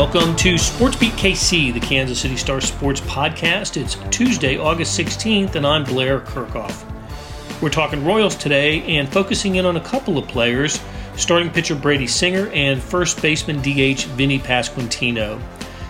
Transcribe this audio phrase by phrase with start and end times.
[0.00, 3.76] Welcome to Sports Beat KC, the Kansas City Star Sports podcast.
[3.76, 6.86] It's Tuesday, August 16th, and I'm Blair Kerkhoff.
[7.60, 10.80] We're talking Royals today and focusing in on a couple of players
[11.16, 15.38] starting pitcher Brady Singer and first baseman DH Vinnie Pasquantino.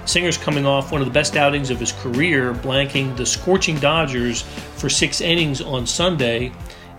[0.07, 4.43] Singer's coming off one of the best outings of his career, blanking the scorching Dodgers
[4.43, 6.51] for six innings on Sunday,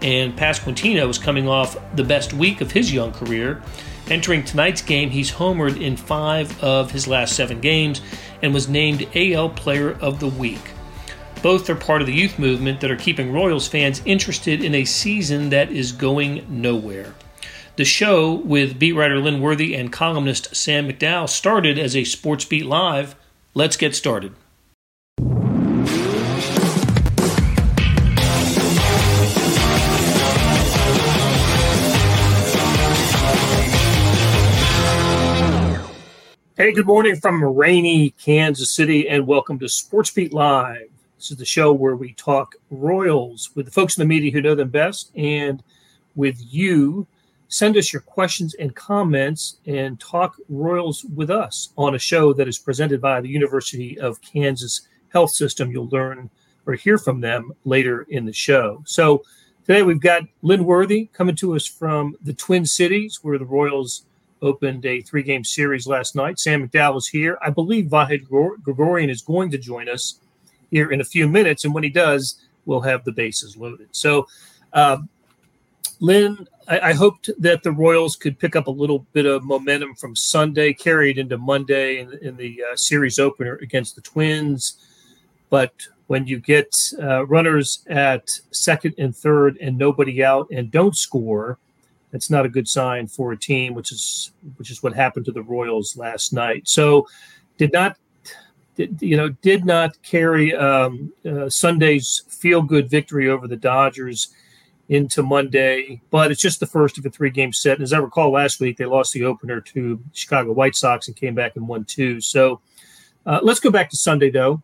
[0.02, 3.62] and Pasquantino is coming off the best week of his young career
[4.12, 8.02] Entering tonight's game, he's homered in five of his last seven games
[8.42, 10.60] and was named AL Player of the Week.
[11.42, 14.84] Both are part of the youth movement that are keeping Royals fans interested in a
[14.84, 17.16] season that is going nowhere.
[17.78, 22.44] The show with beat writer Lynn Worthy and columnist Sam McDowell started as a Sports
[22.44, 23.16] Beat Live.
[23.54, 24.34] Let's get started.
[36.62, 40.92] Hey, good morning from rainy Kansas City, and welcome to Sports Beat Live.
[41.18, 44.44] This is the show where we talk Royals with the folks in the media who
[44.44, 45.64] know them best, and
[46.16, 47.08] with you.
[47.48, 52.48] Send us your questions and comments and talk Royals with us on a show that
[52.48, 55.72] is presented by the University of Kansas Health System.
[55.72, 56.30] You'll learn
[56.68, 58.84] or hear from them later in the show.
[58.86, 59.24] So
[59.66, 64.06] today we've got Lynn Worthy coming to us from the Twin Cities, where the Royals
[64.42, 66.40] opened a three game series last night.
[66.40, 67.38] Sam McDowell is here.
[67.42, 68.22] I believe Vahe
[68.64, 70.20] Gregorian is going to join us
[70.72, 71.66] here in a few minutes.
[71.66, 73.90] And when he does, we'll have the bases loaded.
[73.92, 74.28] So,
[74.74, 75.10] um,
[76.00, 79.94] Lynn, I, I, hoped that the Royals could pick up a little bit of momentum
[79.96, 84.78] from Sunday, carried into Monday in, in the uh, series opener against the Twins.
[85.50, 85.74] But
[86.08, 91.60] when you get uh, runners at second and third and nobody out and don't score,
[92.12, 95.32] that's not a good sign for a team, which is which is what happened to
[95.32, 96.68] the Royals last night.
[96.68, 97.08] So,
[97.58, 97.98] did not,
[98.76, 104.30] did, you know, did not carry um, uh, Sunday's feel good victory over the Dodgers
[104.90, 107.78] into Monday, but it's just the first of a three game set.
[107.78, 111.16] And as I recall, last week they lost the opener to Chicago White Sox and
[111.16, 112.20] came back and won two.
[112.20, 112.60] So,
[113.26, 114.62] uh, let's go back to Sunday though.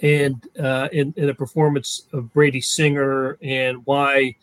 [0.00, 4.36] And uh, in, in a performance of Brady Singer and why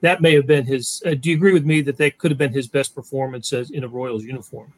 [0.00, 1.02] that may have been his.
[1.04, 3.70] Uh, do you agree with me that that could have been his best performance as
[3.70, 4.72] in a Royals uniform?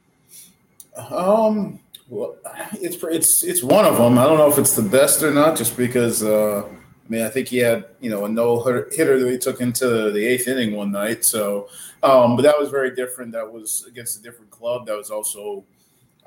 [0.97, 2.37] Um, well,
[2.73, 4.19] it's it's it's one of them.
[4.19, 6.23] I don't know if it's the best or not, just because.
[6.23, 9.61] Uh, I mean, I think he had you know a no hitter that he took
[9.61, 11.25] into the eighth inning one night.
[11.25, 11.69] So,
[12.05, 13.33] um, but that was very different.
[13.33, 14.87] That was against a different club.
[14.87, 15.65] That was also,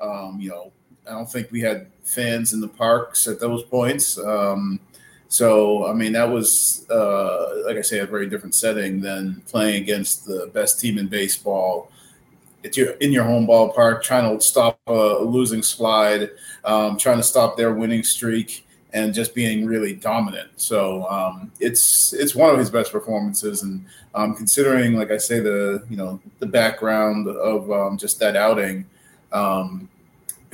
[0.00, 0.72] um, you know,
[1.08, 4.18] I don't think we had fans in the parks at those points.
[4.18, 4.78] Um,
[5.34, 9.82] so, I mean, that was, uh, like I say, a very different setting than playing
[9.82, 11.90] against the best team in baseball.
[12.62, 14.92] It's your, in your home ballpark, trying to stop a
[15.24, 16.30] losing slide,
[16.64, 20.50] um, trying to stop their winning streak, and just being really dominant.
[20.54, 23.84] So um, it's it's one of his best performances, and
[24.14, 28.86] um, considering, like I say, the you know the background of um, just that outing,
[29.32, 29.88] um,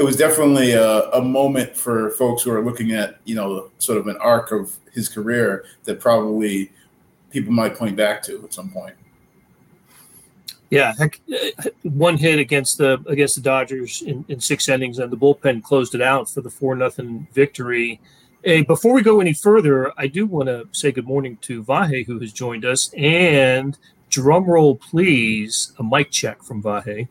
[0.00, 3.98] it was definitely a, a, moment for folks who are looking at you know sort
[3.98, 6.72] of an arc of his career that probably
[7.30, 8.94] people might point back to at some point.
[10.70, 11.20] Yeah, heck,
[11.82, 15.94] one hit against the against the Dodgers in, in six innings, and the bullpen closed
[15.94, 18.00] it out for the four nothing victory.
[18.42, 22.06] Hey, before we go any further, I do want to say good morning to Vahe,
[22.06, 23.76] who has joined us, and
[24.08, 27.06] drum roll, please, a mic check from Vahe.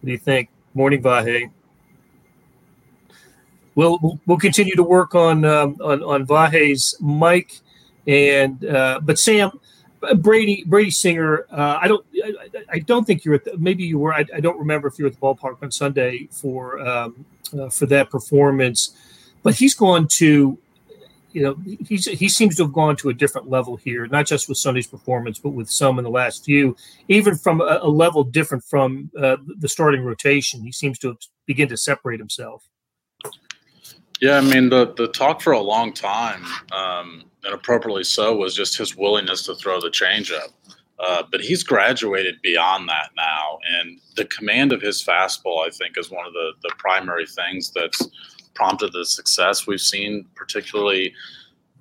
[0.00, 0.50] What do you think?
[0.76, 1.50] Morning, Vahe.
[3.74, 7.60] We'll we'll continue to work on um, on on Vahe's mic,
[8.06, 9.58] and uh, but Sam
[10.18, 11.46] Brady Brady Singer.
[11.50, 12.34] Uh, I don't I,
[12.74, 14.12] I, don't think you're at the, maybe you were.
[14.12, 17.24] I, I, don't remember if you were at the ballpark on Sunday for um,
[17.58, 18.94] uh, for that performance,
[19.42, 20.58] but he's gone to
[21.36, 21.54] you know,
[21.86, 24.86] he's he seems to have gone to a different level here, not just with Sunday's
[24.86, 26.74] performance, but with some in the last few,
[27.08, 30.62] even from a, a level different from uh, the starting rotation.
[30.62, 32.66] He seems to begin to separate himself.
[34.22, 36.42] Yeah, I mean the the talk for a long time,
[36.72, 40.54] um, and appropriately so, was just his willingness to throw the changeup.
[40.98, 45.98] Uh, but he's graduated beyond that now, and the command of his fastball, I think,
[45.98, 48.08] is one of the the primary things that's
[48.56, 51.14] prompted the success we've seen, particularly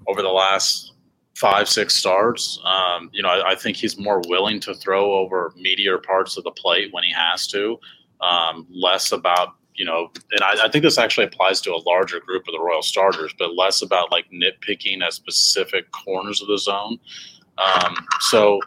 [0.08, 0.94] over the last
[1.36, 2.60] five, six starts.
[2.64, 6.44] Um, you know, I, I, think he's more willing to throw over meteor parts of
[6.44, 7.78] the plate when he has to,
[8.22, 12.22] um, less about, you know, and I, I, think this actually applies to a larger
[12.22, 16.58] group of the Royal starters, but less about like nitpicking at specific corners of the
[16.58, 16.98] zone.
[17.58, 18.60] Um, so,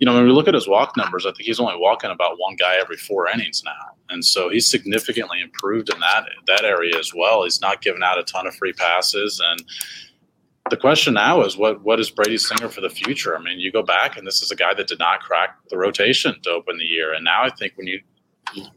[0.00, 2.38] you know, when we look at his walk numbers, I think he's only walking about
[2.38, 6.98] one guy every four innings now, and so he's significantly improved in that that area
[6.98, 7.44] as well.
[7.44, 9.62] He's not giving out a ton of free passes, and
[10.70, 13.36] the question now is what what is Brady Singer for the future?
[13.36, 15.76] I mean, you go back, and this is a guy that did not crack the
[15.76, 18.00] rotation to open the year, and now I think when you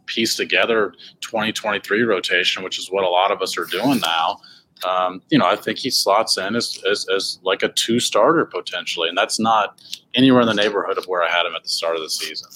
[0.06, 4.38] piece together 2023 rotation, which is what a lot of us are doing now.
[4.88, 8.46] Um, you know, I think he slots in as, as, as like a two starter
[8.46, 9.82] potentially, and that's not
[10.16, 12.50] anywhere in the neighborhood of where I had him at the start of the season.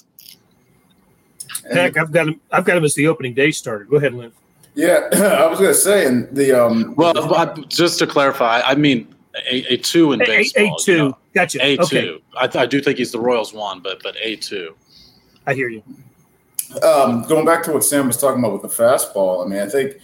[1.70, 2.40] Heck, I've got him.
[2.50, 3.84] I've got him as the opening day starter.
[3.84, 4.32] Go ahead, Lynn.
[4.74, 6.94] Yeah, I was going to say, and the um.
[6.96, 9.12] Well, just to clarify, I mean
[9.50, 10.64] a, a two in baseball.
[10.64, 11.64] A, a two, you know, gotcha.
[11.64, 12.00] A okay.
[12.02, 12.22] two.
[12.36, 14.74] I, I do think he's the Royals one, but but a two.
[15.46, 15.82] I hear you.
[16.82, 19.66] Um, going back to what Sam was talking about with the fastball, I mean, I
[19.66, 19.98] think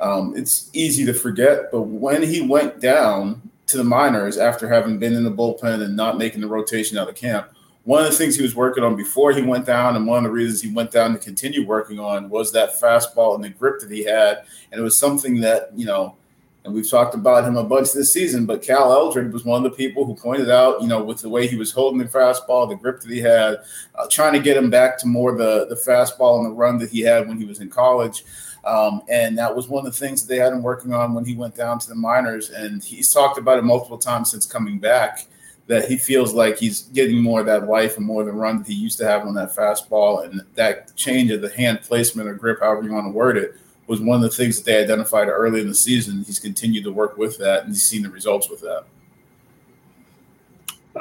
[0.00, 3.40] um, it's easy to forget, but when he went down
[3.70, 7.08] to the minors after having been in the bullpen and not making the rotation out
[7.08, 7.48] of camp,
[7.84, 10.24] one of the things he was working on before he went down, and one of
[10.24, 13.80] the reasons he went down to continue working on was that fastball and the grip
[13.80, 14.44] that he had.
[14.70, 16.16] And it was something that, you know,
[16.64, 19.70] and we've talked about him a bunch this season, but Cal Eldred was one of
[19.70, 22.68] the people who pointed out, you know, with the way he was holding the fastball,
[22.68, 23.56] the grip that he had,
[23.94, 26.90] uh, trying to get him back to more the the fastball and the run that
[26.90, 28.24] he had when he was in college.
[28.64, 31.24] Um, and that was one of the things that they had him working on when
[31.24, 32.50] he went down to the minors.
[32.50, 35.26] And he's talked about it multiple times since coming back
[35.66, 38.58] that he feels like he's getting more of that life and more of the run
[38.58, 40.24] that he used to have on that fastball.
[40.24, 43.56] And that change of the hand placement or grip, however you want to word it,
[43.86, 46.22] was one of the things that they identified early in the season.
[46.24, 48.84] He's continued to work with that, and he's seen the results with that.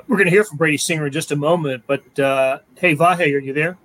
[0.08, 3.34] We're going to hear from Brady Singer in just a moment, but uh, hey, Vahe,
[3.36, 3.78] are you there?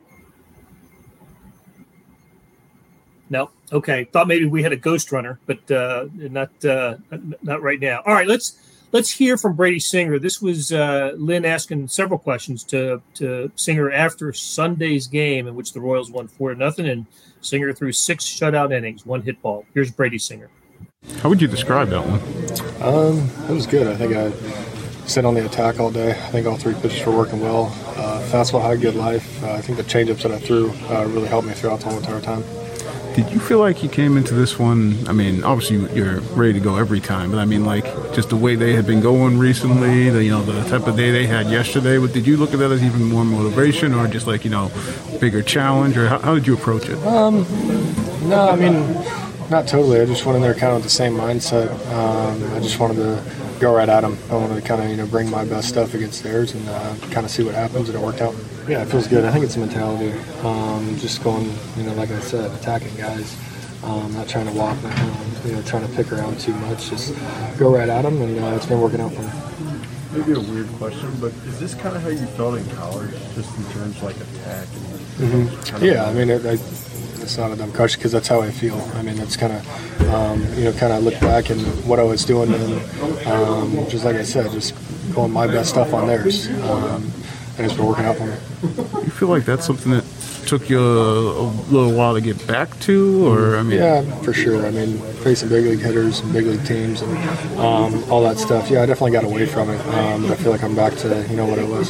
[3.34, 3.50] No.
[3.72, 4.04] Okay.
[4.04, 6.98] Thought maybe we had a ghost runner, but uh, not uh,
[7.42, 8.00] not right now.
[8.06, 8.28] All right.
[8.28, 8.56] Let's
[8.92, 10.20] let's hear from Brady Singer.
[10.20, 15.72] This was uh, Lynn asking several questions to to Singer after Sunday's game in which
[15.72, 17.06] the Royals won four to nothing, and
[17.40, 19.66] Singer threw six shutout innings, one hit ball.
[19.74, 20.48] Here's Brady Singer.
[21.20, 22.20] How would you describe that one?
[22.80, 23.88] Um, it was good.
[23.88, 24.30] I think I
[25.08, 26.12] sit on the attack all day.
[26.12, 27.66] I think all three pitches were working well.
[27.96, 29.42] Uh, fastball had good life.
[29.42, 31.98] Uh, I think the changeups that I threw uh, really helped me throughout the whole
[31.98, 32.44] entire time.
[33.14, 35.06] Did you feel like you came into this one?
[35.06, 38.36] I mean, obviously you're ready to go every time, but I mean, like just the
[38.36, 41.48] way they had been going recently, the you know the type of day they had
[41.48, 41.96] yesterday.
[41.98, 44.72] But did you look at that as even more motivation, or just like you know,
[45.20, 46.98] bigger challenge, or how, how did you approach it?
[47.06, 47.46] Um,
[48.28, 48.82] no, I mean,
[49.48, 50.00] not totally.
[50.00, 51.70] I just went in there kind of with the same mindset.
[51.92, 54.18] Um, I just wanted to go right at them.
[54.30, 56.94] I wanted to kind of you know bring my best stuff against theirs and uh,
[57.10, 58.34] kind of see what happens, and it worked out.
[58.68, 59.24] Yeah, it feels good.
[59.24, 60.12] I think it's a mentality.
[60.42, 63.36] Um, just going, you know, like I said, attacking guys.
[63.82, 66.54] Um, not trying to walk, not kind of, you know, trying to pick around too
[66.54, 66.88] much.
[66.88, 67.14] Just
[67.58, 69.30] go right at them, and uh, it's been working out for me.
[70.12, 73.56] Maybe a weird question, but is this kind of how you felt in college, just
[73.58, 74.68] in terms of like attack?
[75.18, 75.84] Mm-hmm.
[75.84, 76.56] Yeah, I mean, it, I,
[77.24, 78.78] it's not a dumb question because that's how I feel.
[78.94, 82.02] I mean, it's kind of, um, you know, kind of look back and what I
[82.02, 84.74] was doing, and um, just like I said, just
[85.14, 86.48] going my best stuff on theirs.
[86.62, 87.10] Um,
[87.56, 88.36] and it's been working out for me.
[89.04, 90.03] You feel like that's something that
[90.58, 94.32] took you a, a, little while to get back to, or I mean, yeah, for
[94.32, 94.64] sure.
[94.64, 97.18] I mean, facing big league hitters and big league teams and
[97.58, 98.70] um, all that stuff.
[98.70, 101.26] Yeah, I definitely got away from it, um, but I feel like I'm back to
[101.28, 101.88] you know what it was.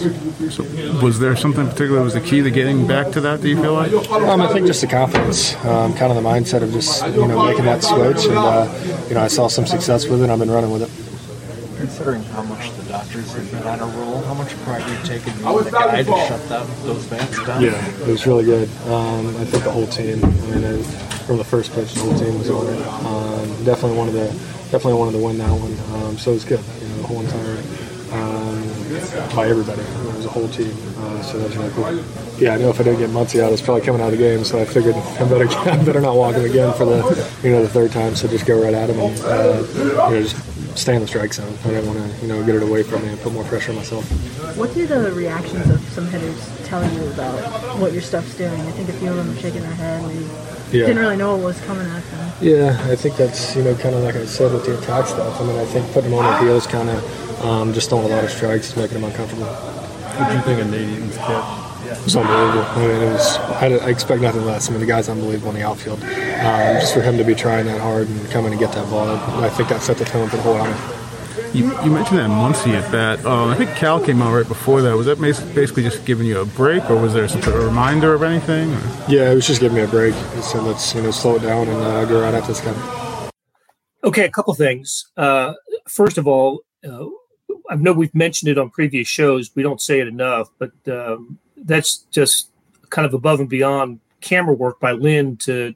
[0.54, 0.62] So,
[1.04, 3.42] was there something particular that was the key to getting back to that?
[3.42, 3.92] Do you feel like?
[4.10, 7.44] Um, I think just the confidence, um, kind of the mindset of just you know
[7.44, 10.30] making that switch, and uh, you know I saw some success with it.
[10.30, 11.76] I've been running with it.
[11.76, 15.02] Considering how much the Dodgers have been on a roll, how much pride are you
[15.04, 17.60] taking in the guy to shut that, those bats down?
[17.60, 18.68] Yeah, it was really good.
[18.86, 20.24] Um, I think the whole team.
[20.24, 20.80] I mean, I,
[21.26, 22.86] from the first pitch, the whole team was on it.
[23.04, 24.26] Um, definitely wanted to,
[24.70, 26.04] definitely wanted to win that one.
[26.04, 26.60] Um, so it was good.
[26.80, 27.58] You know, the whole entire
[28.14, 29.82] um, by everybody.
[29.82, 30.70] It was a whole team.
[30.96, 32.40] Uh, so that was really cool.
[32.40, 34.24] Yeah, I know if I didn't get Muncy out, it's probably coming out of the
[34.24, 34.44] game.
[34.44, 36.98] So I figured I better, I better not walk him again for the,
[37.42, 38.14] you know, the third time.
[38.14, 41.32] So just go right at him and, uh, you know, just stay in the strike
[41.32, 41.52] zone.
[41.64, 43.70] I didn't want to, you know, get it away from me and put more pressure
[43.72, 44.04] on myself.
[44.56, 47.38] What do the reactions of some hitters tell you about
[47.78, 48.60] what your stuff's doing?
[48.60, 50.26] I think a few of them are shaking their head and
[50.72, 50.86] Yeah.
[50.86, 52.32] didn't really know what was coming at them.
[52.40, 55.40] Yeah, I think that's you know kind of like I said with the attack stuff.
[55.40, 58.08] I mean, I think putting them on their heels, kind of um, just throwing a
[58.08, 59.46] lot of strikes, is making them uncomfortable.
[59.46, 61.63] What do you think of Nate Eaton's catch?
[61.98, 62.64] It was unbelievable.
[62.64, 63.36] I mean, it was.
[63.38, 64.68] I, I expect nothing less.
[64.68, 66.02] I mean, the guy's unbelievable in the outfield.
[66.02, 69.08] Um, just for him to be trying that hard and coming to get that ball,
[69.42, 70.74] I think that set the tone for the whole outing.
[71.54, 73.24] You, you mentioned that Muncy at bat.
[73.24, 74.96] Um, I think Cal came out right before that.
[74.96, 78.12] Was that basically just giving you a break, or was there some sort of reminder
[78.12, 78.72] of anything?
[78.72, 78.80] Or?
[79.08, 80.14] Yeah, it was just giving me a break.
[80.14, 83.30] He said, "Let's you know slow it down and uh, go right at this guy."
[84.02, 85.06] Okay, a couple things.
[85.16, 85.54] Uh,
[85.86, 87.06] first of all, uh,
[87.70, 89.50] I know we've mentioned it on previous shows.
[89.54, 92.50] We don't say it enough, but um, that's just
[92.90, 95.74] kind of above and beyond camera work by Lynn to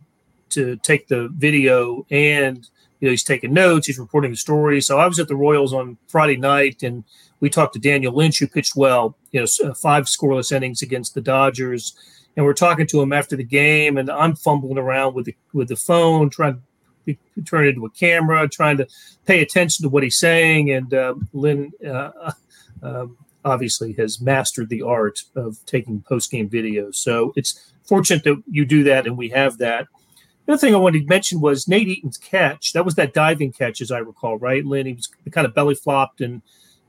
[0.51, 2.67] to take the video and
[3.01, 4.81] you know he's taking notes, he's reporting the story.
[4.81, 7.05] So I was at the Royals on Friday night, and
[7.41, 11.21] we talked to Daniel Lynch, who pitched well, you know, five scoreless innings against the
[11.21, 11.95] Dodgers,
[12.37, 15.69] and we're talking to him after the game, and I'm fumbling around with the with
[15.69, 16.63] the phone trying
[17.07, 18.87] to turn it into a camera, trying to
[19.27, 21.73] pay attention to what he's saying, and uh, Lynn.
[21.87, 22.33] Uh,
[22.83, 23.07] uh,
[23.49, 26.97] obviously has mastered the art of taking post game videos.
[26.97, 29.89] So it's fortunate that you do that and we have that.
[30.47, 32.73] The other thing I wanted to mention was Nate Eaton's catch.
[32.73, 34.65] That was that diving catch, as I recall, right?
[34.65, 36.41] Lynn, he was kind of belly flopped and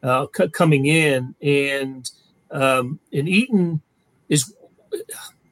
[0.01, 2.09] uh, c- coming in, and
[2.51, 3.81] um, and Eaton
[4.29, 4.53] is.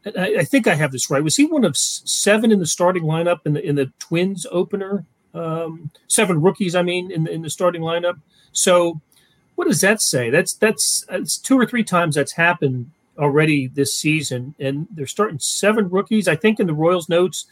[0.06, 1.22] I, I, think I have this right.
[1.22, 5.06] Was he one of seven in the starting lineup in the in the Twins opener?
[5.34, 8.20] Um, seven rookies, I mean, in the, in the starting lineup.
[8.54, 9.02] So,
[9.58, 10.30] what does that say?
[10.30, 15.40] That's that's that's two or three times that's happened already this season, and they're starting
[15.40, 16.28] seven rookies.
[16.28, 17.48] I think in the Royals notes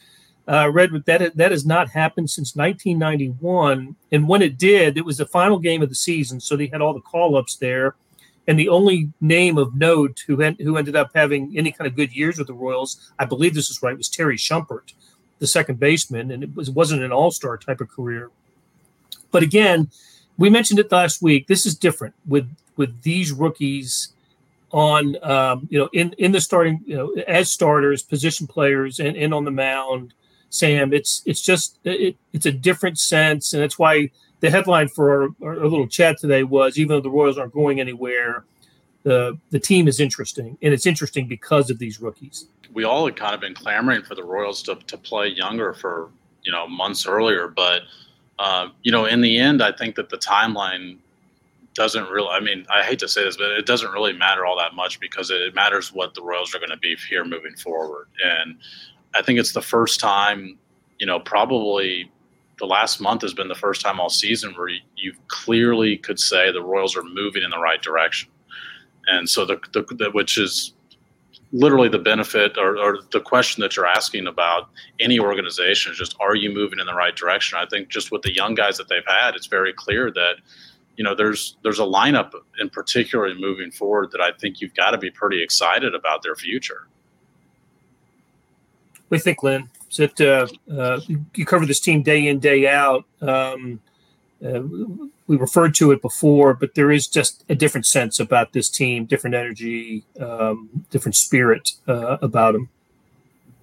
[0.48, 5.18] uh, read that that has not happened since 1991, and when it did, it was
[5.18, 7.96] the final game of the season, so they had all the call ups there,
[8.48, 12.16] and the only name of note who who ended up having any kind of good
[12.16, 14.94] years with the Royals, I believe this is right, was Terry Shumpert,
[15.40, 18.30] the second baseman, and it was wasn't an all star type of career,
[19.32, 19.90] but again,
[20.38, 21.48] we mentioned it last week.
[21.48, 24.10] This is different with with these rookies
[24.72, 29.16] on um, you know in in the starting you know as starters position players and,
[29.16, 30.14] and on the mound
[30.56, 30.94] Sam.
[30.94, 35.30] It's it's just it, it's a different sense, and that's why the headline for our,
[35.44, 38.44] our, little chat today was even though the Royals aren't going anywhere,
[39.04, 42.48] the the team is interesting, and it's interesting because of these rookies.
[42.74, 46.10] We all had kind of been clamoring for the Royals to to play younger for
[46.44, 47.84] you know months earlier, but
[48.40, 50.98] uh, you know in the end, I think that the timeline
[51.74, 54.58] doesn't really i mean i hate to say this but it doesn't really matter all
[54.58, 58.08] that much because it matters what the royals are going to be here moving forward
[58.24, 58.56] and
[59.16, 60.58] I think it's the first time,
[61.00, 62.12] you know, probably
[62.60, 66.52] the last month has been the first time all season where you, clearly could say
[66.52, 68.30] the Royals are moving in the right direction.
[69.08, 70.74] And so the, the, the which is
[71.56, 74.70] literally the benefit or, or, the question that you're asking about
[75.00, 77.58] any organization is just are you moving in the right direction?
[77.58, 80.36] I think just with the young guys that they've had, it's very clear that
[80.98, 84.92] you know there's there's a lineup in particular moving forward that I think you've got
[84.92, 86.88] to be pretty excited about their future.
[89.10, 89.70] We think, Lynn?
[89.98, 93.06] It uh, uh, you cover this team day in day out?
[93.22, 93.80] Um,
[94.44, 94.62] uh,
[95.28, 99.06] we referred to it before, but there is just a different sense about this team,
[99.06, 102.70] different energy, um, different spirit uh, about them.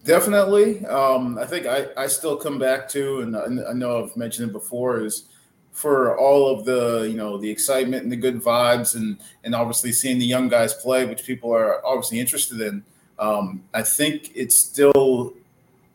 [0.04, 0.84] Definitely.
[0.86, 4.52] Um, I think I, I still come back to, and I know I've mentioned it
[4.52, 5.28] before, is
[5.70, 9.92] for all of the you know the excitement and the good vibes, and and obviously
[9.92, 12.82] seeing the young guys play, which people are obviously interested in.
[13.18, 15.34] Um, I think it's still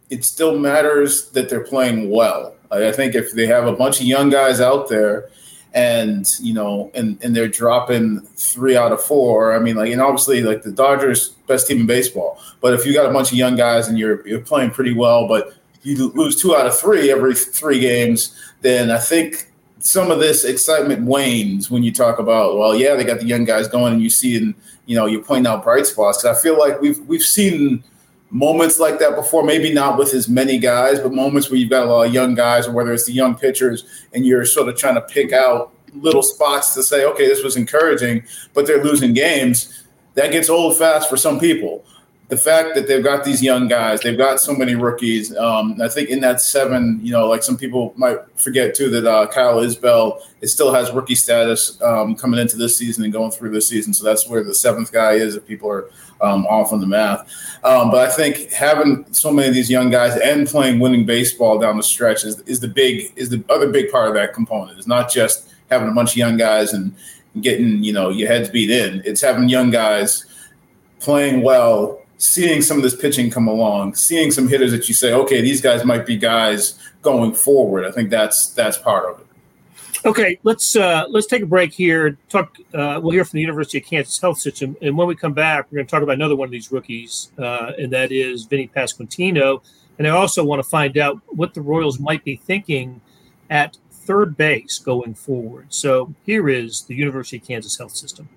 [0.10, 2.56] it still matters that they're playing well.
[2.72, 5.30] I think if they have a bunch of young guys out there
[5.74, 10.02] and you know and and they're dropping three out of four i mean like and
[10.02, 13.38] obviously like the dodgers best team in baseball but if you got a bunch of
[13.38, 17.12] young guys and you're you're playing pretty well but you lose two out of three
[17.12, 22.58] every three games then i think some of this excitement wanes when you talk about
[22.58, 24.56] well yeah they got the young guys going and you see and
[24.86, 27.84] you know you're pointing out bright spots because i feel like we've we've seen
[28.30, 31.84] moments like that before, maybe not with as many guys, but moments where you've got
[31.84, 34.76] a lot of young guys, or whether it's the young pitchers, and you're sort of
[34.78, 39.14] trying to pick out little spots to say, okay, this was encouraging, but they're losing
[39.14, 39.84] games.
[40.16, 41.86] That gets old fast for some people
[42.30, 45.36] the fact that they've got these young guys, they've got so many rookies.
[45.38, 49.06] Um, I think in that seven, you know, like some people might forget too that
[49.06, 53.32] uh, Kyle Isbel it still has rookie status um, coming into this season and going
[53.32, 53.94] through this season.
[53.94, 57.22] So that's where the seventh guy is if people are um, off on the math.
[57.64, 61.60] Um, but I think having so many of these young guys and playing winning baseball
[61.60, 64.78] down the stretch is, is the big is the other big part of that component.
[64.78, 66.94] It's not just having a bunch of young guys and
[67.40, 69.02] getting you know your heads beat in.
[69.06, 70.26] It's having young guys
[71.00, 75.14] playing well seeing some of this pitching come along, seeing some hitters that you say,
[75.14, 77.86] okay, these guys might be guys going forward.
[77.86, 79.28] I think that's that's part of it.
[80.06, 82.18] Okay, let's uh, let's take a break here.
[82.30, 82.56] Talk.
[82.74, 85.68] Uh, we'll hear from the University of Kansas Health System, and when we come back,
[85.72, 88.70] we're going to talk about another one of these rookies, uh, and that is Vinnie
[88.74, 89.62] Pasquantino.
[89.98, 93.02] And I also want to find out what the Royals might be thinking
[93.50, 95.68] at third base going forward.
[95.70, 98.30] So here is the University of Kansas Health System.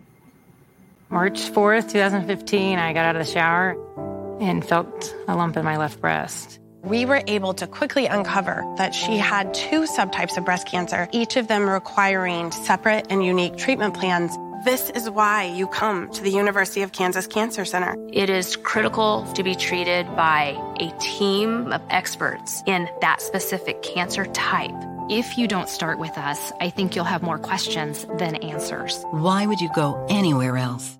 [1.10, 3.76] March 4th, 2015, I got out of the shower
[4.40, 6.60] and felt a lump in my left breast.
[6.84, 11.36] We were able to quickly uncover that she had two subtypes of breast cancer, each
[11.36, 14.36] of them requiring separate and unique treatment plans.
[14.64, 17.96] This is why you come to the University of Kansas Cancer Center.
[18.12, 24.26] It is critical to be treated by a team of experts in that specific cancer
[24.26, 24.70] type.
[25.10, 29.02] If you don't start with us, I think you'll have more questions than answers.
[29.10, 30.99] Why would you go anywhere else?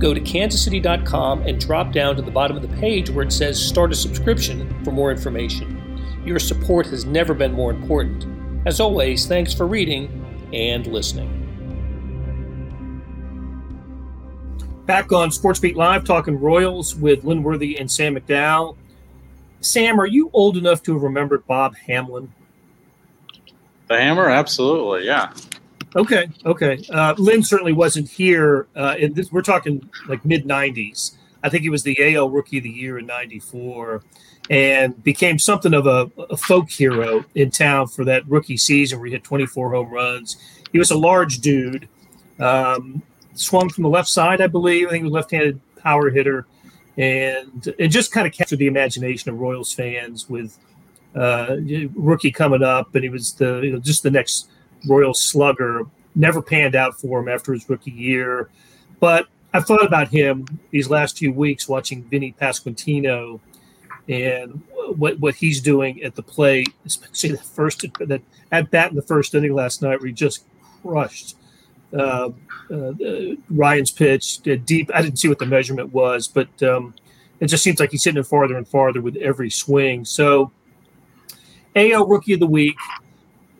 [0.00, 3.62] go to kansascity.com and drop down to the bottom of the page where it says
[3.62, 5.76] Start a Subscription for more information.
[6.24, 8.26] Your support has never been more important.
[8.66, 11.36] As always, thanks for reading and listening.
[14.86, 18.76] Back on Sports Beat Live, talking Royals with Lynn Worthy and Sam McDowell.
[19.60, 22.28] Sam, are you old enough to have remembered Bob Hamelin?
[23.88, 25.32] The Hammer, absolutely, yeah.
[25.96, 26.78] Okay, okay.
[26.90, 28.68] Uh, Lynn certainly wasn't here.
[28.76, 31.16] Uh, this, we're talking like mid '90s.
[31.42, 34.02] I think he was the AL Rookie of the Year in '94,
[34.50, 39.06] and became something of a, a, folk hero in town for that rookie season where
[39.06, 40.36] he hit 24 home runs.
[40.72, 41.88] He was a large dude,
[42.38, 43.02] um,
[43.34, 44.86] swung from the left side, I believe.
[44.86, 46.46] I think he was left-handed power hitter,
[46.98, 50.56] and it just kind of captured the imagination of Royals fans with
[51.16, 51.56] uh,
[51.94, 54.48] rookie coming up, and he was the you know, just the next
[54.88, 55.82] Royal Slugger.
[56.14, 58.50] Never panned out for him after his rookie year.
[58.98, 63.40] But I've thought about him these last few weeks watching Vinnie Pasquantino
[64.08, 64.62] and
[64.96, 69.02] what what he's doing at the plate, especially the first that at bat in the
[69.02, 70.44] first inning last night where he just
[70.82, 71.36] crushed
[71.92, 72.30] uh,
[72.72, 72.92] uh,
[73.50, 74.90] Ryan's pitch uh, deep.
[74.94, 76.94] I didn't see what the measurement was, but um,
[77.40, 80.04] it just seems like he's hitting it farther and farther with every swing.
[80.04, 80.52] So,
[81.74, 82.76] AL Rookie of the Week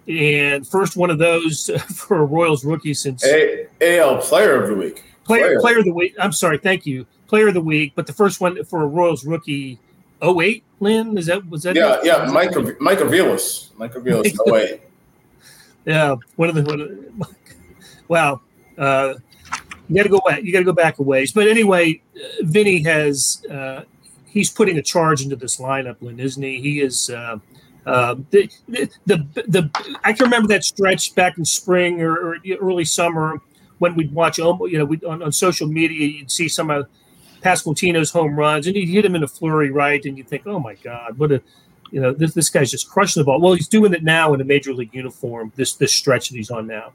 [0.09, 4.75] and first one of those for a Royals rookie since a- AL Player of the
[4.75, 5.05] Week.
[5.25, 6.15] Player, player player of the week.
[6.19, 7.07] I'm sorry, thank you.
[7.29, 9.79] Player of the week, but the first one for a Royals rookie.
[10.23, 11.77] 08, Lynn, is that was that?
[11.77, 12.05] Yeah, it?
[12.05, 14.81] yeah, Mike Mike Aviles, Mike Aviles, 08.
[15.87, 17.35] yeah, one of the one of,
[18.09, 18.41] wow.
[18.77, 19.15] Uh,
[19.89, 20.43] you got to go back.
[20.43, 21.33] You got to go back a ways.
[21.33, 23.83] But anyway, uh, Vinnie has uh,
[24.27, 26.61] he's putting a charge into this lineup, Lynn, isn't he?
[26.61, 27.11] He is.
[27.11, 27.39] Uh,
[27.87, 29.71] uh, the, the, the,
[30.05, 33.41] I can remember that stretch back in spring or, or early summer
[33.79, 36.87] when we'd watch, you know, we on, on social media, you'd see some of
[37.43, 40.05] Pasquantino's home runs and he'd hit him in a flurry, right?
[40.05, 41.43] And you'd think, oh my God, what a,
[41.91, 43.41] you know, this, this guy's just crushing the ball.
[43.41, 46.51] Well, he's doing it now in a major league uniform, this, this stretch that he's
[46.51, 46.93] on now.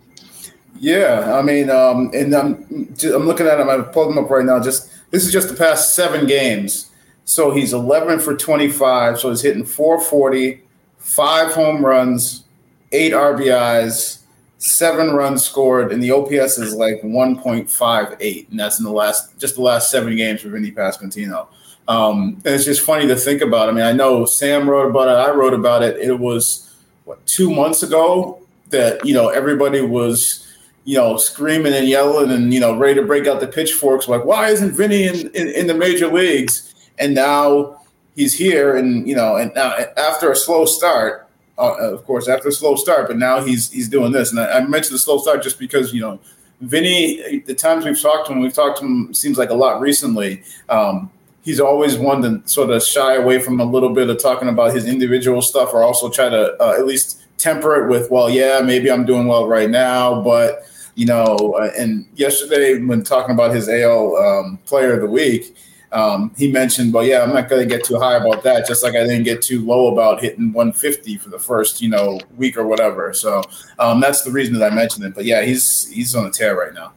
[0.78, 3.70] Yeah, I mean, um, and I'm I'm looking at him.
[3.70, 4.60] I pulled him up right now.
[4.60, 6.92] Just this is just the past seven games.
[7.24, 9.20] So he's 11 for 25.
[9.20, 10.62] So he's hitting 440,
[11.06, 12.46] five home runs,
[12.92, 14.24] eight RBIs,
[14.58, 19.56] seven runs scored, and the OPS is like 1.58, and that's in the last just
[19.56, 21.48] the last seven games for Vinnie Pasquantino.
[21.88, 23.70] Um, and it's just funny to think about.
[23.70, 25.30] I mean, I know Sam wrote about it.
[25.30, 25.98] I wrote about it.
[25.98, 28.42] It was what two months ago
[28.72, 30.52] that you know everybody was
[30.86, 34.08] you know screaming and yelling and you know ready to break out the pitchforks.
[34.08, 36.74] Like, why isn't Vinnie in, in, in the major leagues?
[36.98, 37.82] And now
[38.16, 42.50] he's here, and you know, and now after a slow start, uh, of course, after
[42.50, 44.32] a slow start, but now he's he's doing this.
[44.32, 46.20] And I, I, mentioned the slow start just because you know,
[46.62, 47.40] Vinnie.
[47.40, 50.44] The times we've talked to him, we've talked to him seems like a lot recently.
[50.70, 51.12] Um,
[51.44, 54.74] he's always one to sort of shy away from a little bit of talking about
[54.74, 58.62] his individual stuff, or also try to uh, at least temper it with, well, yeah,
[58.62, 60.64] maybe I'm doing well right now, but
[60.96, 61.56] you know.
[61.60, 65.56] Uh, and yesterday, when talking about his AL um, Player of the Week
[65.96, 68.84] um, he mentioned, well, yeah, I'm not going to get too high about that, just
[68.84, 72.58] like I didn't get too low about hitting 150 for the first, you know, week
[72.58, 73.14] or whatever.
[73.14, 73.42] So
[73.80, 75.16] um, that's the reason that I mentioned it.
[75.16, 76.92] But yeah, he's he's on a tear right now.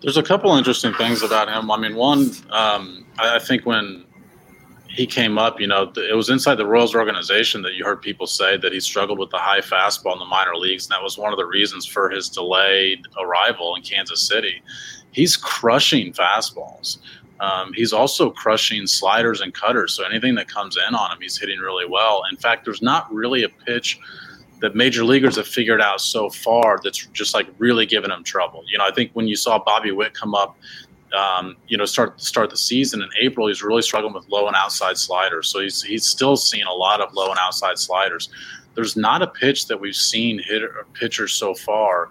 [0.00, 1.70] There's a couple interesting things about him.
[1.70, 4.04] I mean, one, um, I think when
[4.88, 8.26] he came up, you know, it was inside the Royals organization that you heard people
[8.26, 10.86] say that he struggled with the high fastball in the minor leagues.
[10.86, 14.62] And that was one of the reasons for his delayed arrival in Kansas City.
[15.14, 16.98] He's crushing fastballs.
[17.40, 19.92] Um, he's also crushing sliders and cutters.
[19.94, 22.22] So anything that comes in on him, he's hitting really well.
[22.30, 23.98] In fact, there's not really a pitch
[24.60, 28.62] that major leaguers have figured out so far that's just like really giving him trouble.
[28.70, 30.56] You know, I think when you saw Bobby Witt come up
[31.14, 34.56] um, you know, start start the season in April, he's really struggling with low and
[34.56, 35.48] outside sliders.
[35.48, 38.28] So he's he's still seeing a lot of low and outside sliders.
[38.74, 42.10] There's not a pitch that we've seen hitter pitchers so far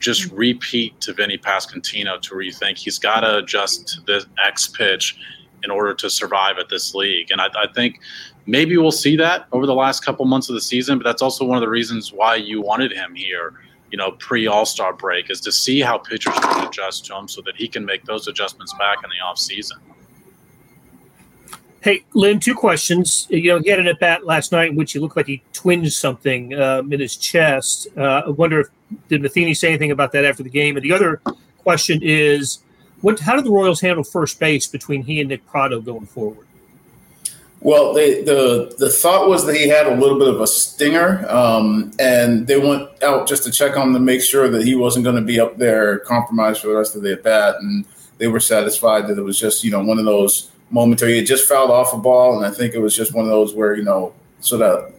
[0.00, 4.26] just repeat to Vinnie Pasquantino to where you think he's got to adjust to the
[4.44, 5.16] X pitch
[5.62, 7.30] in order to survive at this league.
[7.30, 8.00] And I, I think
[8.46, 11.44] maybe we'll see that over the last couple months of the season, but that's also
[11.44, 13.54] one of the reasons why you wanted him here
[13.94, 17.28] you know, pre All Star break is to see how pitchers can adjust to him
[17.28, 19.78] so that he can make those adjustments back in the off season.
[21.80, 23.28] Hey, Lynn, two questions.
[23.30, 25.44] You know, he had an at bat last night in which he looked like he
[25.52, 27.86] twinged something um, in his chest.
[27.96, 28.66] Uh, I wonder if
[29.08, 30.76] did Matheny say anything about that after the game?
[30.76, 31.20] And the other
[31.62, 32.60] question is,
[33.00, 33.20] what?
[33.20, 36.46] How did the Royals handle first base between he and Nick Pratto going forward?
[37.64, 41.26] Well, they, the the thought was that he had a little bit of a stinger,
[41.30, 44.74] um, and they went out just to check on him to make sure that he
[44.74, 47.86] wasn't going to be up there compromised for the rest of the at bat, and
[48.18, 51.14] they were satisfied that it was just you know one of those momentary.
[51.14, 53.54] He just fouled off a ball, and I think it was just one of those
[53.54, 54.92] where you know sort of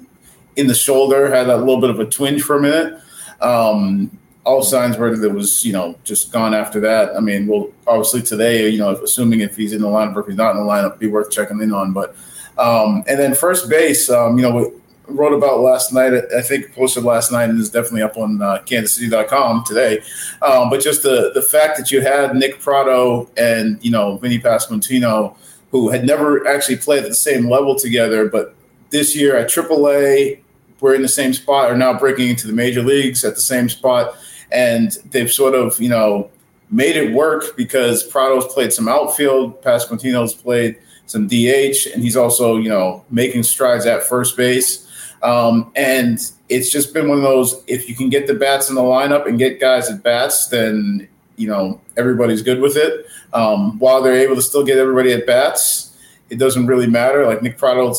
[0.56, 3.00] in the shoulder had a little bit of a twinge for a minute.
[3.46, 7.16] Um, all signs were that it was, you know, just gone after that.
[7.16, 10.28] I mean, well, obviously today, you know, assuming if he's in the lineup or if
[10.28, 11.94] he's not in the lineup, be worth checking in on.
[11.94, 12.16] But
[12.58, 14.72] um, and then first base, um, you know, we
[15.08, 16.14] wrote about last night.
[16.36, 20.02] I think posted last night and is definitely up on uh, KansasCity.com today.
[20.42, 24.40] Um, but just the the fact that you had Nick Pratto and you know Vinnie
[24.40, 25.36] Pasquantino,
[25.72, 28.56] who had never actually played at the same level together, but
[28.92, 30.40] this year at AAA,
[30.82, 33.70] we're in the same spot, are now breaking into the major leagues at the same
[33.70, 34.16] spot,
[34.52, 36.30] and they've sort of you know
[36.70, 42.58] made it work because Pratto's played some outfield, Pasquantino's played some DH, and he's also
[42.58, 44.82] you know making strides at first base.
[45.24, 47.64] Um, and it's just been one of those.
[47.68, 51.08] If you can get the bats in the lineup and get guys at bats, then
[51.36, 53.06] you know everybody's good with it.
[53.34, 55.98] Um, while they're able to still get everybody at bats,
[56.30, 57.26] it doesn't really matter.
[57.26, 57.94] Like Nick Pratto,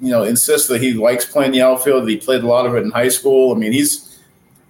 [0.00, 2.08] you know, insists that he likes playing the outfield.
[2.08, 3.54] He played a lot of it in high school.
[3.54, 4.10] I mean, he's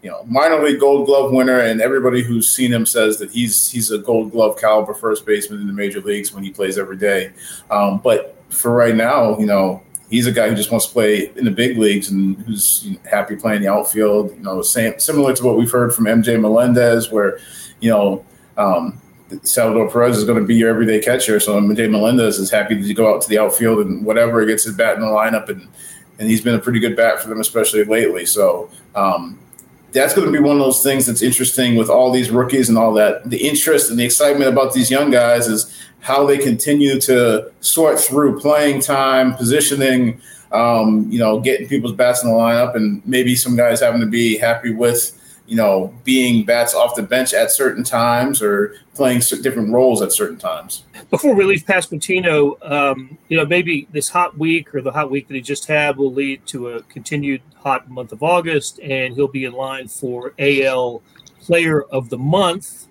[0.03, 3.71] you know, minor league Gold Glove winner, and everybody who's seen him says that he's
[3.71, 6.97] he's a Gold Glove caliber first baseman in the major leagues when he plays every
[6.97, 7.33] day.
[7.71, 11.31] Um, but for right now, you know, he's a guy who just wants to play
[11.37, 14.35] in the big leagues and who's happy playing the outfield.
[14.35, 17.38] You know, same similar to what we've heard from MJ Melendez, where
[17.81, 18.25] you know.
[18.57, 19.01] Um,
[19.43, 22.95] Salvador Perez is going to be your everyday catcher, so MJ Melendez is happy to
[22.95, 25.69] go out to the outfield and whatever gets his bat in the lineup, and
[26.19, 28.27] and he's been a pretty good bat for them, especially lately.
[28.27, 29.38] So um,
[29.93, 32.77] that's going to be one of those things that's interesting with all these rookies and
[32.77, 33.29] all that.
[33.29, 37.99] The interest and the excitement about these young guys is how they continue to sort
[37.99, 40.21] through playing time, positioning,
[40.53, 44.07] um, you know, getting people's bats in the lineup, and maybe some guys having to
[44.07, 45.16] be happy with
[45.50, 50.12] you know, being bats off the bench at certain times or playing different roles at
[50.12, 50.84] certain times.
[51.10, 55.26] Before we leave Pasquantino, um, you know, maybe this hot week or the hot week
[55.26, 59.26] that he just had will lead to a continued hot month of August, and he'll
[59.26, 61.02] be in line for AL
[61.40, 62.86] Player of the Month.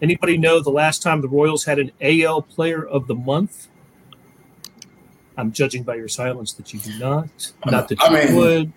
[0.00, 3.66] Anybody know the last time the Royals had an AL Player of the Month?
[5.36, 7.52] I'm judging by your silence that you do not.
[7.66, 8.72] Not that you I mean, would.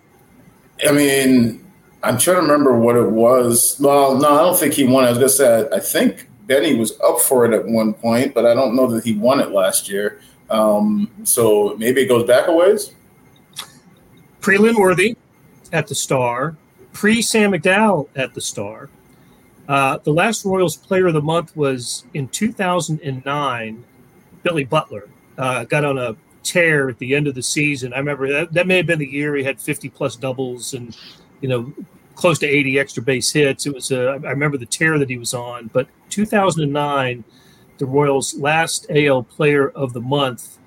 [0.84, 1.67] I mean,
[2.02, 3.76] I'm trying to remember what it was.
[3.80, 5.04] Well, no, I don't think he won.
[5.04, 8.46] I was gonna say I think Benny was up for it at one point, but
[8.46, 10.20] I don't know that he won it last year.
[10.50, 12.92] Um, so maybe it goes back a ways.
[14.40, 15.16] Pre Lynn Worthy
[15.72, 16.56] at the Star,
[16.92, 18.88] pre Sam McDowell at the Star.
[19.68, 23.84] Uh, the last Royals Player of the Month was in 2009.
[24.42, 27.92] Billy Butler uh, got on a tear at the end of the season.
[27.92, 30.96] I remember that, that may have been the year he had 50 plus doubles and
[31.40, 31.72] you know,
[32.14, 33.66] close to 80 extra base hits.
[33.66, 35.70] It was a, I remember the tear that he was on.
[35.72, 37.24] But 2009,
[37.78, 40.58] the Royals' last AL Player of the Month,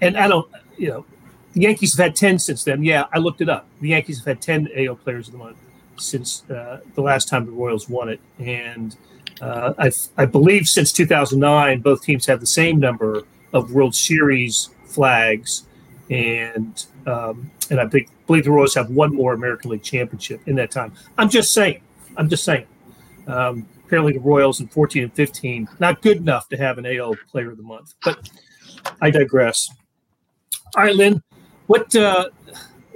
[0.00, 1.04] and I don't, you know,
[1.52, 2.82] the Yankees have had 10 since then.
[2.82, 3.66] Yeah, I looked it up.
[3.80, 5.58] The Yankees have had 10 AL Players of the Month
[5.96, 8.96] since uh, the last time the Royals won it, and
[9.42, 14.70] uh, I, I believe since 2009, both teams have the same number of World Series
[14.86, 15.64] flags,
[16.08, 20.56] and um, and I think believe the Royals have one more American League championship in
[20.56, 20.92] that time.
[21.18, 21.80] I'm just saying.
[22.16, 22.66] I'm just saying.
[23.26, 27.14] Um, apparently, the Royals in 14 and 15 not good enough to have an AL
[27.30, 27.94] Player of the Month.
[28.04, 28.28] But
[29.00, 29.70] I digress.
[30.76, 31.22] All right, Lynn,
[31.66, 32.28] what uh,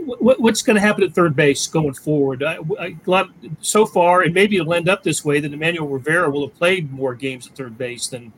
[0.05, 2.43] what, what's going to happen at third base going forward?
[2.43, 3.25] I, I,
[3.61, 6.93] so far, and maybe it'll end up this way that Emmanuel Rivera will have played
[6.93, 8.33] more games at third base than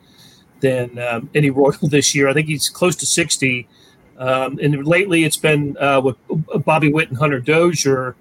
[0.59, 2.27] than um, any Royal this year.
[2.27, 3.67] I think he's close to sixty.
[4.17, 6.15] Um, and lately, it's been uh, with
[6.65, 8.15] Bobby Witt and Hunter Dozier.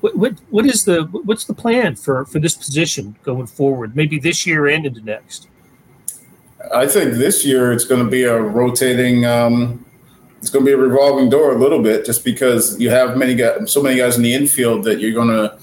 [0.00, 3.96] What, what what is the what's the plan for for this position going forward?
[3.96, 5.48] Maybe this year and into next.
[6.74, 9.24] I think this year it's going to be a rotating.
[9.24, 9.84] Um,
[10.38, 13.34] it's going to be a revolving door a little bit, just because you have many
[13.34, 15.58] guys, so many guys in the infield that you're going to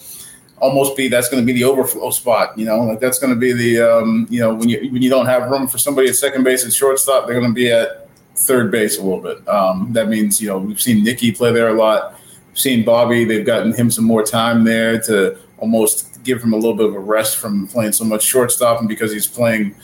[0.57, 1.09] almost be.
[1.09, 2.57] That's going to be the overflow spot.
[2.57, 3.81] You know, like that's going to be the.
[3.81, 6.63] Um, you know, when you when you don't have room for somebody at second base
[6.63, 8.02] and shortstop, they're going to be at
[8.43, 9.47] third base a little bit.
[9.47, 12.19] Um, that means you know we've seen Nicky play there a lot.
[12.49, 13.23] We've seen Bobby.
[13.23, 16.95] They've gotten him some more time there to almost give him a little bit of
[16.95, 19.75] a rest from playing so much shortstop, and because he's playing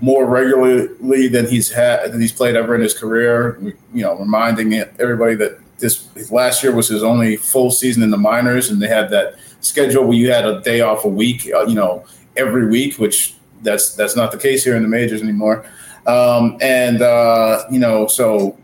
[0.00, 3.58] more regularly than he's had than he's played ever in his career.
[3.92, 8.16] You know, reminding everybody that this last year was his only full season in the
[8.16, 11.50] minors, and they had that schedule where you had a day off a week.
[11.54, 12.04] Uh, you know,
[12.36, 15.64] every week, which that's that's not the case here in the majors anymore.
[16.06, 18.58] Um, and uh, you know, so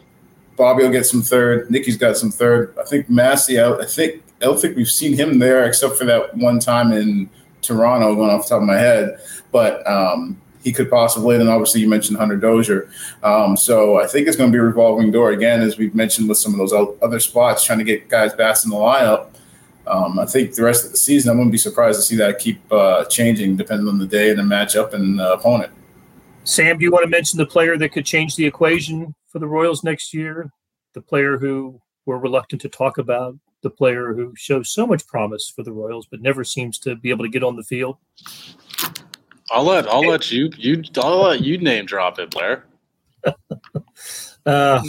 [0.56, 1.70] Bobby will get some third.
[1.70, 2.74] Nicky's got some third.
[2.78, 3.60] I think Massey.
[3.60, 6.92] I, I think I don't think we've seen him there except for that one time
[6.92, 7.30] in
[7.62, 9.18] Toronto, going off the top of my head.
[9.52, 11.36] But um, he could possibly.
[11.36, 12.90] And obviously, you mentioned Hunter Dozier.
[13.22, 16.28] Um, so I think it's going to be a revolving door again, as we've mentioned
[16.28, 16.72] with some of those
[17.02, 19.28] other spots, trying to get guys back in the lineup.
[19.86, 22.38] Um, I think the rest of the season, I wouldn't be surprised to see that
[22.38, 25.72] keep uh, changing depending on the day and the matchup and the opponent.
[26.48, 29.46] Sam, do you want to mention the player that could change the equation for the
[29.46, 30.50] Royals next year?
[30.94, 35.52] The player who we're reluctant to talk about, the player who shows so much promise
[35.54, 37.98] for the Royals but never seems to be able to get on the field?
[39.50, 42.64] I'll let I'll let you you I'll let you name drop it, Blair.
[44.46, 44.82] uh,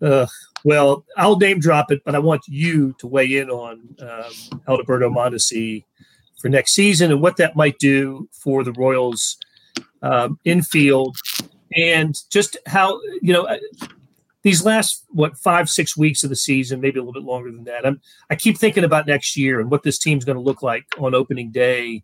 [0.00, 0.26] uh,
[0.64, 5.10] well, I'll name drop it, but I want you to weigh in on um, Alberto
[5.10, 5.82] Mondesi
[6.40, 9.38] for next season and what that might do for the Royals
[10.02, 11.16] um, infield,
[11.76, 13.48] and just how you know
[14.42, 17.64] these last what five six weeks of the season, maybe a little bit longer than
[17.64, 17.86] that.
[17.86, 20.84] I'm I keep thinking about next year and what this team's going to look like
[20.98, 22.02] on opening day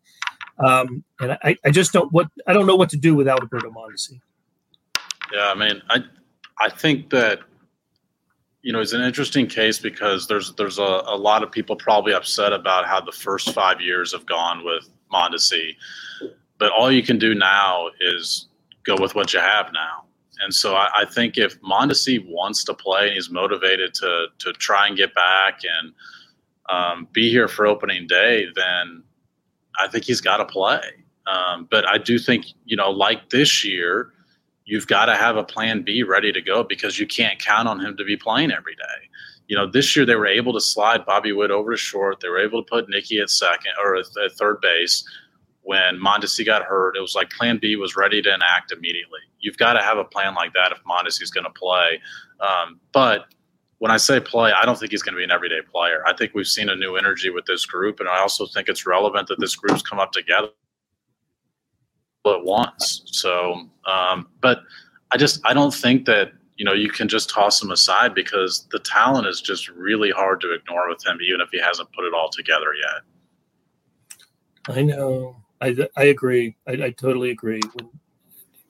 [0.59, 3.71] um, and I, I just don't what I don't know what to do without Alberto
[3.71, 4.21] Mondesi.
[5.33, 6.01] Yeah, I mean, I
[6.61, 7.41] I think that
[8.63, 12.13] you know it's an interesting case because there's there's a, a lot of people probably
[12.13, 15.75] upset about how the first five years have gone with Mondesi,
[16.59, 18.49] but all you can do now is
[18.85, 20.05] go with what you have now.
[20.43, 24.53] And so I, I think if Mondesi wants to play and he's motivated to to
[24.55, 25.93] try and get back and
[26.69, 29.03] um, be here for opening day, then
[29.81, 30.81] I think he's got to play.
[31.27, 34.13] Um, but I do think, you know, like this year,
[34.65, 37.81] you've got to have a plan B ready to go because you can't count on
[37.81, 39.09] him to be playing every day.
[39.47, 42.21] You know, this year they were able to slide Bobby Witt over to short.
[42.21, 44.07] They were able to put Nicky at second or at,
[44.39, 45.05] third base.
[45.65, 49.21] When Mondesi got hurt, it was like Plan B was ready to enact immediately.
[49.41, 52.01] You've got to have a plan like that if Mondesi's going to play.
[52.41, 53.27] Um, but
[53.79, 56.03] when I say play, I don't think he's going to be an everyday player.
[56.07, 58.87] I think we've seen a new energy with this group, and I also think it's
[58.87, 60.49] relevant that this group's come up together
[62.27, 63.03] at once.
[63.07, 64.61] So, um, but
[65.11, 68.67] I just I don't think that you know you can just toss him aside because
[68.71, 72.05] the talent is just really hard to ignore with him, even if he hasn't put
[72.05, 73.03] it all together yet.
[74.77, 75.44] I know.
[75.65, 76.57] I I agree.
[76.69, 77.63] I, I totally agree.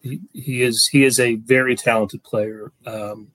[0.03, 2.73] He, he is he is a very talented player.
[2.87, 3.29] Um,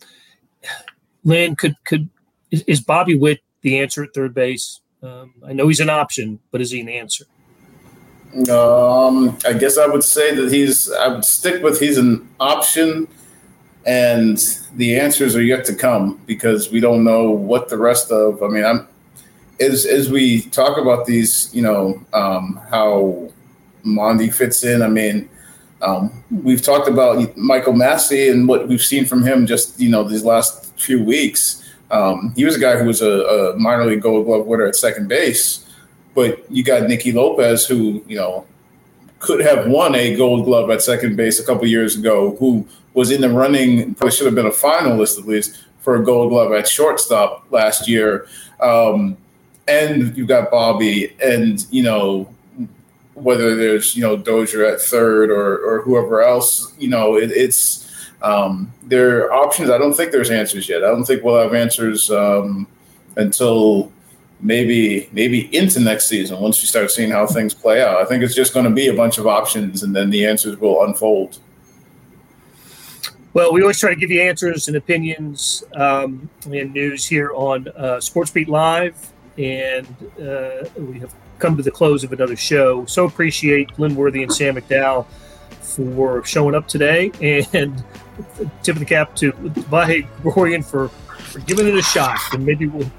[1.24, 2.10] Lynn, could could
[2.52, 4.80] is, Bobby Witt the answer at third base?
[5.04, 7.26] Um, I know he's an option, but is he an answer?
[8.50, 10.92] Um, I guess I would say that he's.
[10.92, 13.08] I would stick with he's an option,
[13.86, 14.38] and
[14.76, 18.42] the answers are yet to come because we don't know what the rest of.
[18.44, 18.88] I mean, I'm
[19.60, 23.32] as as we talk about these, you know, um, how
[23.86, 24.82] Mondi fits in.
[24.82, 25.30] I mean,
[25.82, 30.04] um, we've talked about Michael Massey and what we've seen from him just you know
[30.04, 31.66] these last few weeks.
[31.92, 34.76] Um, he was a guy who was a, a, minor league Gold Glove winner at
[34.76, 35.68] second base,
[36.14, 38.46] but you got Nicky Lopez, who you know
[39.20, 43.12] could have won a Gold Glove at second base a couple years ago, who was
[43.12, 46.52] in the running, probably should have been a finalist at least for a Gold Glove
[46.52, 48.28] at shortstop last year.
[48.60, 49.18] Um,
[49.68, 52.34] and you've got Bobby, and you know
[53.22, 57.90] whether there's you know Dozier at third or or whoever else, you know, it, it's
[58.22, 59.70] um, there are options.
[59.70, 60.84] I don't think there's answers yet.
[60.84, 62.68] I don't think we'll have answers um,
[63.16, 63.92] until
[64.42, 67.98] maybe maybe into next season once we start seeing how things play out.
[68.02, 70.58] I think it's just going to be a bunch of options, and then the answers
[70.58, 71.40] will unfold.
[73.34, 77.68] Well, we always try to give you answers and opinions um, and news here on
[77.70, 79.88] uh, Sports Beat Live, and
[80.20, 82.86] uh, we have come to the close of another show.
[82.86, 85.06] So appreciate Lynn Worthy and Sam McDowell
[85.62, 87.84] for showing up today, and
[88.64, 92.68] tip of the cap to Vahe Gregorian for, for giving it a shot, and maybe
[92.68, 92.90] we'll.